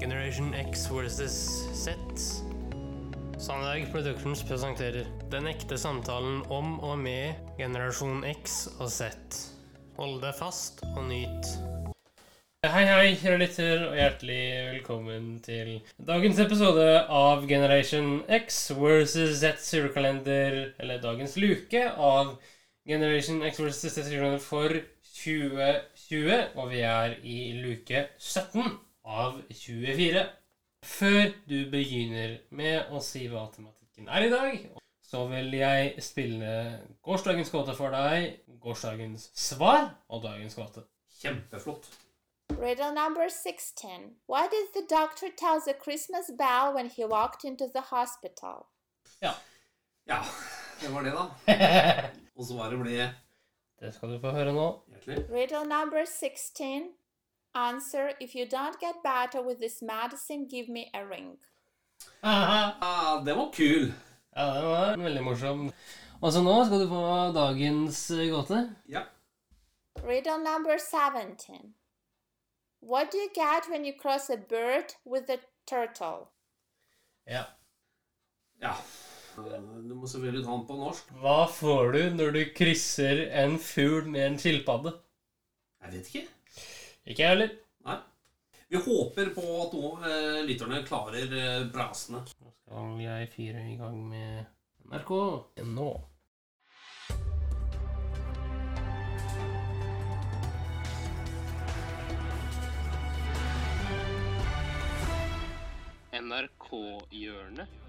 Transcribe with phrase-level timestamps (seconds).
[0.00, 1.32] Generation X versus
[1.72, 1.96] Z.
[3.38, 9.08] Sandberg Productions presenterer Den ekte samtalen om og med generasjon X og Z.
[9.96, 11.48] Hold deg fast og nyt.
[12.66, 14.40] Hei, hei, kjære lytter, og hjertelig
[14.74, 22.36] velkommen til dagens episode av Generation X versus Z Zero eller dagens luke av
[22.84, 24.76] Generation X versus Z Zero for
[25.22, 30.24] 2020, og vi er i luke 17 av 24.
[30.86, 34.66] Før du begynner med å si hva tematikken er i dag,
[35.06, 36.50] så vil jeg spille
[37.06, 40.84] gårsdagens gåte for deg, gårsdagens svar og dagens gåte.
[41.20, 41.86] Kjempeflott.
[42.60, 44.16] Riddle number 16.
[44.28, 48.66] What did the doctor tell the Christmas bell when he walked into the hospital?
[49.22, 49.32] Ja,
[50.80, 51.24] det var det, da.
[52.36, 53.08] Og svaret ble
[53.80, 54.66] Det skal du få høre nå.
[54.92, 55.24] hjertelig.
[55.32, 56.92] Riddle number 16.
[57.56, 61.38] Answer If you don't get better with this medicine, give me a ring.
[62.22, 63.92] Ah, det var kul.
[64.34, 65.72] det var veldig morsom.
[66.20, 68.58] Og så nå skal du få dagens eh, gåte.
[68.88, 69.06] Ja.
[70.04, 71.74] Riddle number 17.
[72.82, 76.28] What do you get when you cross a bird with a turtle?
[77.26, 77.44] Ja.
[78.60, 78.74] ja.
[79.36, 81.10] Du må selvfølgelig ta den på norsk.
[81.20, 84.92] Hva får du når du krysser en fugl med en skilpadde?
[85.82, 86.26] Jeg vet ikke.
[87.06, 87.50] Ikke jeg heller.
[87.86, 88.00] Nei.
[88.66, 92.24] Vi håper på at nå eh, lytterne klarer eh, brasene.
[92.42, 94.42] Nå skal jeg fyre i gang med
[94.90, 95.12] NRK
[95.70, 95.90] nå.
[106.16, 107.82] NRK-hjørnet.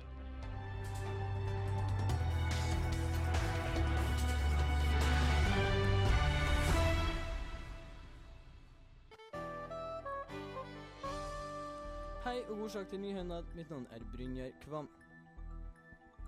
[12.50, 13.44] Og god sak til nyhender.
[13.56, 14.90] Mitt navn er Brynjar Kvam.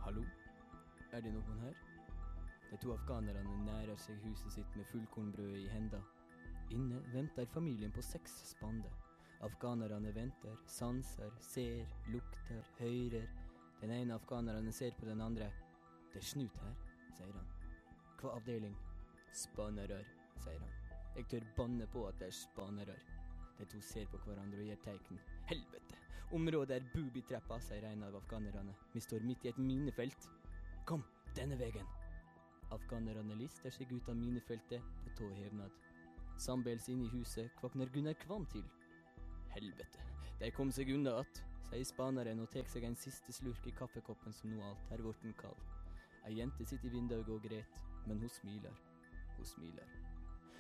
[0.04, 0.24] Hallo?
[1.12, 1.78] Er det noen her?
[2.72, 6.02] De to afghanerne nærer seg huset sitt med fullkornbrød i henda.
[6.76, 8.92] Inne venter familien på seks spande.
[9.42, 13.28] Afghanerne venter, sanser, ser, lukter, hører.
[13.82, 15.52] Den ene afghaneren ser på den andre.
[16.14, 16.76] Det er snut her,
[17.18, 17.50] sier han.
[18.20, 18.76] Hva avdeling?
[19.32, 20.04] Spanere,
[20.44, 20.78] sier han.
[21.16, 23.00] Jeg tør banne på at det er spanere.
[23.60, 25.20] De to ser på hverandre og gir tegn.
[25.50, 25.96] Helvete!
[26.32, 28.76] Området er boobytrappa, sier en av afghanerne.
[28.94, 30.28] Vi står midt i et minefelt.
[30.86, 31.02] Kom,
[31.34, 31.88] denne veien.
[32.76, 35.30] Afghanerne lister seg ut av minefeltet på tå.
[36.38, 38.68] Sambels inne i huset kvakner Gunnar Kvam til.
[39.56, 40.06] Helvete,
[40.38, 44.34] de kom seg unna att, sier spaneren og tar seg en siste slurk i kaffekoppen
[44.34, 45.66] som nå alt er blitt kald.
[46.30, 47.66] Ei jente sitter i vinduet og gråter,
[48.06, 48.78] men hun smiler.
[49.40, 50.09] Hun smiler.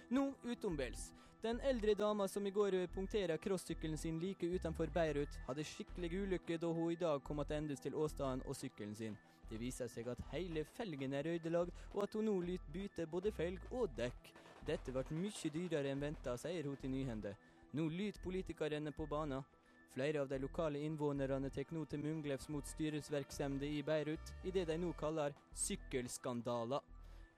[0.09, 1.13] Nå utombels.
[1.41, 6.57] Den eldre dama som i går punkterte crossykkelen sin like utenfor Beirut, hadde skikkelig ulykke
[6.57, 9.17] da hun i dag kom tilbake til åstedet og sykkelen sin.
[9.49, 13.31] Det viser seg at hele felgen er ødelagt, og at hun nå lyt bytte både
[13.31, 14.33] felg og dekk.
[14.65, 17.35] Dette ble mye dyrere enn venta, sier hun til Nyhende.
[17.73, 19.45] Nå lyt politikerne på banen.
[19.93, 24.65] Flere av de lokale innvånerne tar nå til munglefs mot styresvirksomhet i Beirut i det
[24.65, 26.81] de nå kaller sykkelskandaler.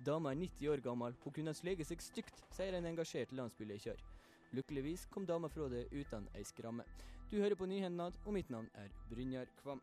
[0.06, 4.00] Dama er 90 år gammel, hun kunne slege seg stygt, sier en engasjert landsbylekjør.
[4.58, 6.84] Lykkeligvis kom dama fra det uten ei skramme.
[7.32, 9.82] Du hører på Nyhendnad, og mitt navn er Brynjar Kvam.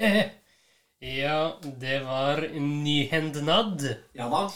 [1.20, 3.80] ja, det var nyhendnad.
[4.12, 4.50] Ja da.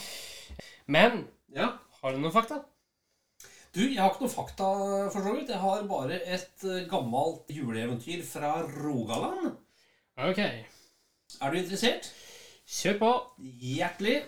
[0.86, 1.78] Men Ja.
[2.02, 2.64] har du noen fakta?
[3.74, 4.66] Du, jeg har ikke noe fakta,
[5.10, 5.48] for så vidt.
[5.50, 9.56] Jeg har bare et eh, gammelt juleeventyr fra Rogaland.
[10.28, 12.12] Ok, Er du interessert?
[12.70, 13.10] kjør på.
[13.60, 14.20] Hjertelig.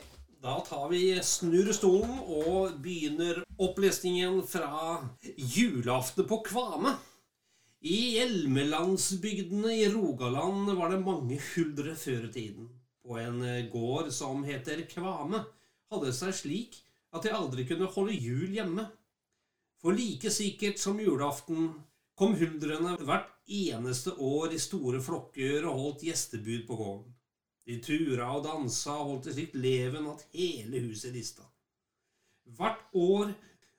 [0.43, 4.99] Da tar vi snurr stolen og begynner opplesningen fra
[5.39, 6.97] julaften på Kvame.
[7.87, 12.69] I hjelmelandsbygdene i Rogaland var det mange huldre før i tiden.
[13.07, 15.45] På en eh, gård som heter Kvame,
[15.93, 16.81] hadde det seg slik
[17.15, 18.91] at de aldri kunne holde jul hjemme.
[19.83, 21.73] For like sikkert som julaften
[22.17, 27.13] kom huldrene hvert eneste år i store flokker og holdt gjestebud på gården.
[27.67, 31.45] De tura og dansa og holdt et slikt leven at hele huset rista.
[32.57, 33.35] Hvert år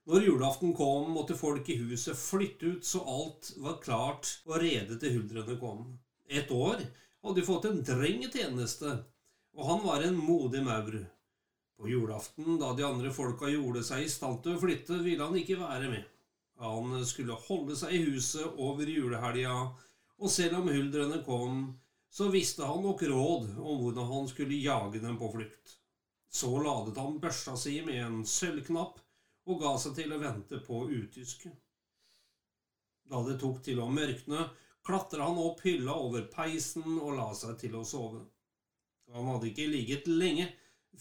[0.07, 4.95] når julaften kom, måtte folk i huset flytte ut så alt var klart og rede
[5.01, 5.81] til huldrene kom.
[6.27, 8.93] Et år hadde de fått en dreng i tjeneste,
[9.57, 10.95] og han var en modig maur.
[11.77, 15.37] På julaften, da de andre folka gjorde seg i stand til å flytte, ville han
[15.37, 16.05] ikke være med.
[16.57, 19.57] Han skulle holde seg i huset over julehelga,
[20.17, 21.59] og selv om huldrene kom,
[22.09, 25.75] så visste han nok råd om hvordan han skulle jage dem på flukt.
[26.33, 28.97] Så ladet han børsa si med en sølvknapp
[29.47, 31.53] og ga seg til å vente på utysket.
[33.07, 34.49] Da det tok til å mørkne,
[34.87, 38.25] klatra han opp hylla over peisen og la seg til å sove.
[39.13, 40.49] Han hadde ikke ligget lenge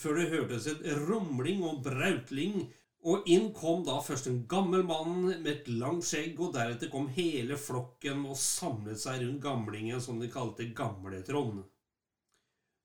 [0.01, 2.67] før det hørtes et rumling og brautling,
[3.07, 7.07] og inn kom da først en gammel mann med et langt skjegg, og deretter kom
[7.15, 11.63] hele flokken og samlet seg rundt gamlingen som de kalte Gamle Trond.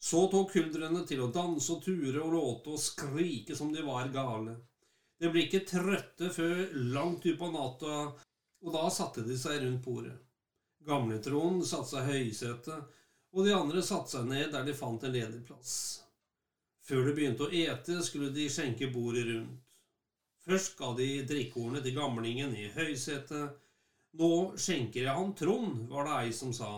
[0.02, 4.10] Så tok huldrene til å danse og ture og låte og skrike som de var
[4.14, 4.56] gale.
[5.22, 7.96] De ble ikke trøtte før langt utpå natta,
[8.62, 10.16] og da satte de seg rundt bordet.
[10.86, 12.96] Gamle-Trond satte seg i høysetet,
[13.32, 16.02] og de andre satte seg ned der de fant en ledig plass.
[16.92, 19.60] Før de begynte å ete, skulle de skjenke bordet rundt.
[20.44, 23.54] Først ga de drikkeordene til gamlingen i høysetet.
[24.20, 26.72] Nå skjenker jeg han Trond, var det ei som sa.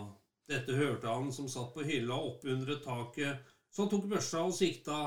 [0.45, 3.41] Dette hørte han som satt på hylla oppunder taket,
[3.73, 4.99] så han tok børsa og sikta.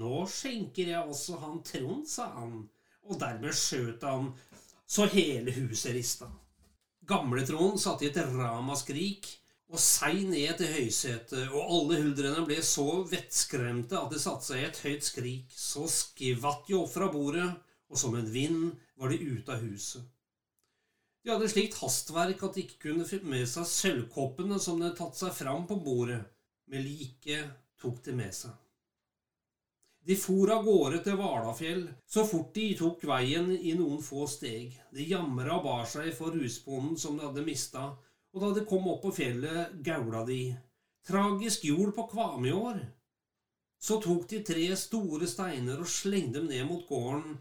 [0.00, 2.62] Nå skjenker jeg også han Trond, sa han,
[3.04, 4.30] og dermed skjøt han
[4.88, 6.30] så hele huset rista.
[7.04, 9.34] Gamle-Trond satte i et ramaskrik
[9.68, 14.62] og sei ned til høysetet, og alle huldrene ble så vettskremte at de satte seg
[14.62, 15.50] i et høyt skrik.
[15.52, 17.48] Så skvatt de opp fra bordet,
[17.88, 20.06] og som en vind var de ute av huset.
[21.24, 25.00] De hadde slikt hastverk at de ikke kunne få med seg sølvkoppene som de hadde
[25.02, 26.22] tatt seg fram på bordet,
[26.72, 27.42] men like
[27.82, 28.54] tok de med seg.
[30.08, 34.72] De for av gårde til Valafjell så fort de tok veien i noen få steg.
[34.94, 37.90] De jamra og bar seg for husbonden som de hadde mista,
[38.38, 40.54] og da de kom opp på fjellet, gaula de.
[41.08, 42.78] Tragisk jord på Kvam i år.
[43.82, 47.32] Så tok de tre store steiner og slengte dem ned mot gården,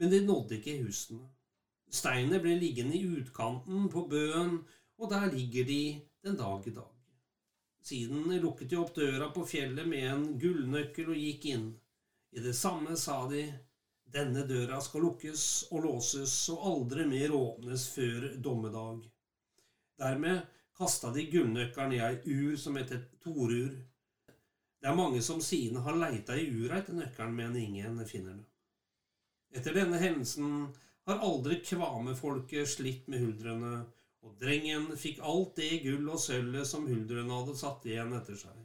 [0.00, 1.26] men de nådde ikke husene.
[1.92, 4.62] Steinene ble liggende i utkanten på bøen,
[4.96, 5.80] og der ligger de
[6.24, 6.94] den dag i dag.
[7.84, 11.68] Siden lukket de opp døra på fjellet med en gullnøkkel og gikk inn.
[12.32, 13.44] I det samme sa de,
[14.08, 19.04] denne døra skal lukkes og låses og aldri mer åpnes før dommedag.
[20.00, 20.46] Dermed
[20.76, 23.72] kasta de gullnøkkelen i ei ur som het et torur.
[24.80, 28.46] Det er mange som siden har leita i ura etter nøkkelen, men ingen finner det.
[29.56, 30.66] Etter denne hendelsen
[31.08, 33.74] har aldri kvamefolket slitt med huldrene,
[34.26, 38.56] og drengen fikk alt det gull og sølvet som huldrene hadde satt igjen etter seg.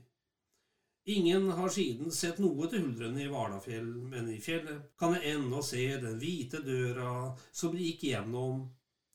[1.15, 5.61] Ingen har siden sett noe til huldrene i Vardafjell, men i fjellet kan jeg ennå
[5.65, 8.67] se den hvite døra som de gikk gjennom.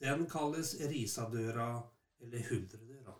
[0.02, 1.68] Den kalles Risadøra
[2.22, 3.16] eller Huldredøra.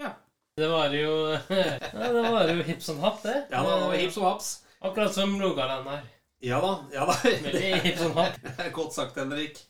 [0.00, 0.10] Ja.
[0.56, 1.14] Det var jo
[1.92, 3.46] ja, Det var jo hipp som happ, det.
[3.50, 4.50] Ja, det var hipp som haps.
[4.80, 6.04] Akkurat som Rogaland her.
[6.44, 6.72] Ja da.
[6.92, 7.16] ja da.
[7.46, 8.38] Veldig hipp som happ.
[8.72, 9.60] Godt sagt, Henrik.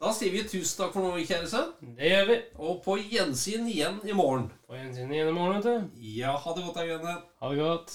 [0.00, 1.70] Da sier vi tusen takk for nå, kjære sønn.
[1.96, 2.38] Det gjør vi.
[2.60, 4.50] Og på gjensyn igjen i morgen.
[4.68, 6.02] På gjensyn igjen i morgen, vet du.
[6.18, 7.14] Ja, ha det godt, Augene.
[7.40, 7.94] Ha det godt.